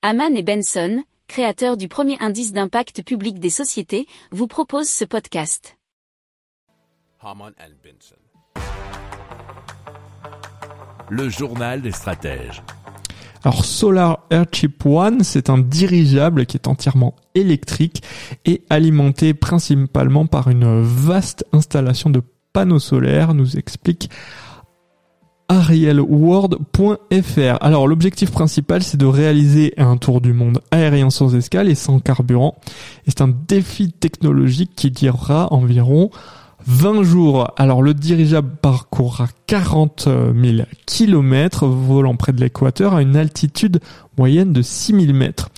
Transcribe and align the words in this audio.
Haman 0.00 0.36
et 0.36 0.44
Benson, 0.44 1.02
créateurs 1.26 1.76
du 1.76 1.88
premier 1.88 2.16
indice 2.20 2.52
d'impact 2.52 3.02
public 3.02 3.40
des 3.40 3.50
sociétés, 3.50 4.06
vous 4.30 4.46
proposent 4.46 4.88
ce 4.88 5.04
podcast. 5.04 5.76
Haman 7.20 7.52
and 7.58 7.72
Benson. 7.82 8.14
Le 11.10 11.28
journal 11.28 11.82
des 11.82 11.90
stratèges. 11.90 12.62
Alors 13.42 13.64
Solar 13.64 14.24
Airship 14.30 14.86
One, 14.86 15.24
c'est 15.24 15.50
un 15.50 15.58
dirigeable 15.58 16.46
qui 16.46 16.56
est 16.56 16.68
entièrement 16.68 17.16
électrique 17.34 18.04
et 18.44 18.62
alimenté 18.70 19.34
principalement 19.34 20.26
par 20.26 20.46
une 20.46 20.80
vaste 20.80 21.44
installation 21.52 22.08
de 22.08 22.22
panneaux 22.52 22.78
solaires, 22.78 23.34
nous 23.34 23.56
explique 23.56 24.10
Alors 27.60 27.86
l'objectif 27.88 28.30
principal 28.30 28.82
c'est 28.82 28.96
de 28.96 29.06
réaliser 29.06 29.74
un 29.76 29.96
tour 29.96 30.20
du 30.20 30.32
monde 30.32 30.60
aérien 30.70 31.10
sans 31.10 31.34
escale 31.34 31.68
et 31.68 31.74
sans 31.74 31.98
carburant. 31.98 32.56
C'est 33.06 33.20
un 33.20 33.28
défi 33.28 33.90
technologique 33.92 34.72
qui 34.76 34.90
durera 34.90 35.52
environ 35.52 36.10
20 36.66 37.02
jours. 37.02 37.50
Alors 37.56 37.82
le 37.82 37.94
dirigeable 37.94 38.50
parcourra 38.60 39.28
40 39.46 40.08
000 40.34 40.66
km 40.86 41.66
volant 41.66 42.16
près 42.16 42.32
de 42.32 42.40
l'équateur 42.40 42.94
à 42.94 43.02
une 43.02 43.16
altitude 43.16 43.80
moyenne 44.16 44.52
de 44.52 44.62
6000 44.62 45.14
mètres. 45.14 45.50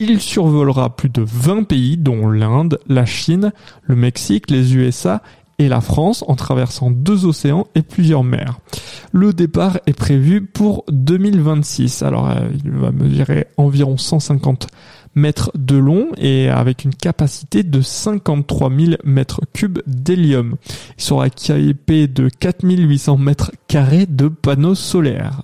Il 0.00 0.20
survolera 0.20 0.94
plus 0.94 1.08
de 1.08 1.22
20 1.22 1.64
pays 1.64 1.96
dont 1.96 2.28
l'Inde, 2.28 2.78
la 2.86 3.04
Chine, 3.04 3.52
le 3.82 3.96
Mexique, 3.96 4.50
les 4.50 4.76
USA 4.76 5.22
et 5.58 5.68
la 5.68 5.80
France 5.80 6.24
en 6.28 6.36
traversant 6.36 6.90
deux 6.90 7.26
océans 7.26 7.66
et 7.74 7.82
plusieurs 7.82 8.22
mers. 8.22 8.60
Le 9.12 9.32
départ 9.32 9.78
est 9.86 9.94
prévu 9.94 10.42
pour 10.42 10.84
2026. 10.90 12.02
Alors 12.02 12.30
euh, 12.30 12.48
il 12.64 12.70
va 12.70 12.90
mesurer 12.90 13.46
environ 13.56 13.96
150 13.96 14.66
mètres 15.14 15.50
de 15.54 15.76
long 15.76 16.08
et 16.18 16.48
avec 16.48 16.84
une 16.84 16.94
capacité 16.94 17.62
de 17.62 17.80
53 17.80 18.70
000 18.70 18.92
mètres 19.04 19.40
cubes 19.52 19.80
d'hélium. 19.86 20.56
Il 20.98 21.02
sera 21.02 21.26
équipé 21.26 22.06
de 22.06 22.28
4800 22.28 23.16
mètres 23.16 23.52
carrés 23.66 24.06
de 24.06 24.28
panneaux 24.28 24.74
solaires. 24.74 25.42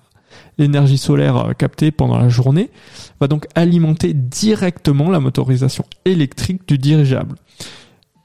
L'énergie 0.59 0.99
solaire 0.99 1.53
captée 1.59 1.91
pendant 1.91 2.19
la 2.19 2.29
journée 2.29 2.71
va 3.21 3.27
donc 3.27 3.47
alimenter 3.55 4.15
directement 4.15 5.11
la 5.11 5.19
motorisation 5.19 5.85
électrique 6.05 6.69
du 6.69 6.79
dirigeable 6.79 7.37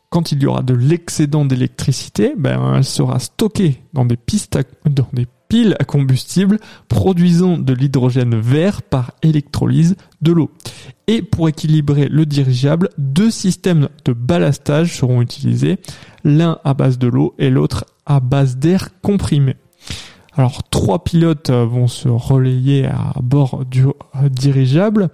quand 0.09 0.31
il 0.31 0.41
y 0.41 0.45
aura 0.45 0.61
de 0.61 0.73
l'excédent 0.73 1.45
d'électricité, 1.45 2.33
ben, 2.37 2.75
elle 2.75 2.83
sera 2.83 3.19
stockée 3.19 3.83
dans 3.93 4.05
des, 4.05 4.17
pistes 4.17 4.57
dans 4.85 5.07
des 5.13 5.27
piles 5.49 5.75
à 5.79 5.83
combustible 5.83 6.59
produisant 6.87 7.57
de 7.57 7.73
l'hydrogène 7.73 8.39
vert 8.39 8.81
par 8.81 9.11
électrolyse 9.21 9.95
de 10.21 10.31
l'eau. 10.31 10.51
Et 11.07 11.21
pour 11.21 11.49
équilibrer 11.49 12.07
le 12.07 12.25
dirigeable, 12.25 12.89
deux 12.97 13.31
systèmes 13.31 13.89
de 14.05 14.13
ballastage 14.13 14.95
seront 14.95 15.21
utilisés, 15.21 15.79
l'un 16.23 16.59
à 16.63 16.73
base 16.73 16.97
de 16.97 17.07
l'eau 17.07 17.33
et 17.39 17.49
l'autre 17.49 17.85
à 18.05 18.19
base 18.19 18.57
d'air 18.57 18.89
comprimé. 19.01 19.55
Alors 20.33 20.63
trois 20.69 21.03
pilotes 21.03 21.49
euh, 21.49 21.65
vont 21.65 21.87
se 21.87 22.07
relayer 22.07 22.85
à 22.85 23.13
bord 23.21 23.65
du 23.65 23.85
euh, 23.85 24.29
dirigeable 24.29 25.09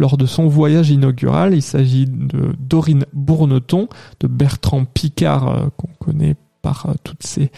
lors 0.00 0.16
de 0.16 0.26
son 0.26 0.48
voyage 0.48 0.90
inaugural. 0.90 1.54
Il 1.54 1.62
s'agit 1.62 2.06
de 2.06 2.56
Dorine 2.58 3.04
Bourneton, 3.12 3.88
de 4.18 4.26
Bertrand 4.26 4.84
Picard 4.84 5.48
euh, 5.48 5.68
qu'on 5.76 5.90
connaît 6.04 6.34
par 6.62 6.88
toutes 7.04 7.22
ces 7.22 7.50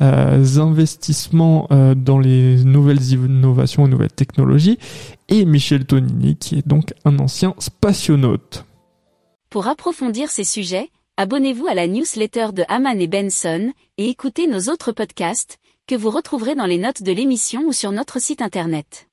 investissements 0.00 1.68
dans 1.96 2.18
les 2.18 2.62
nouvelles 2.62 3.02
innovations 3.12 3.86
et 3.86 3.88
nouvelles 3.88 4.12
technologies, 4.12 4.78
et 5.28 5.44
Michel 5.44 5.86
Tonini 5.86 6.36
qui 6.36 6.56
est 6.58 6.68
donc 6.68 6.94
un 7.04 7.18
ancien 7.18 7.54
spationaute. 7.58 8.64
Pour 9.50 9.66
approfondir 9.66 10.30
ces 10.30 10.44
sujets, 10.44 10.90
abonnez-vous 11.16 11.66
à 11.66 11.74
la 11.74 11.86
newsletter 11.86 12.48
de 12.52 12.64
Haman 12.68 13.00
et 13.00 13.08
Benson 13.08 13.72
et 13.98 14.08
écoutez 14.08 14.46
nos 14.46 14.72
autres 14.72 14.92
podcasts 14.92 15.58
que 15.86 15.94
vous 15.94 16.10
retrouverez 16.10 16.54
dans 16.54 16.66
les 16.66 16.78
notes 16.78 17.02
de 17.02 17.12
l'émission 17.12 17.62
ou 17.66 17.72
sur 17.72 17.92
notre 17.92 18.20
site 18.20 18.42
internet. 18.42 19.08